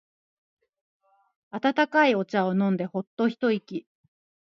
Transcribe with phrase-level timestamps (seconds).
[1.51, 3.85] 温かいお茶を飲んでホッと一息。